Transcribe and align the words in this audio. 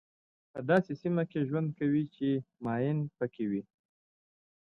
په 0.51 0.59
داسې 0.69 0.91
سیمه 1.01 1.23
کې 1.31 1.47
ژوند 1.49 1.67
کوئ 1.77 2.03
چې 2.15 2.29
ماین 2.63 2.97
پکې 3.17 3.45
وي. 3.49 3.61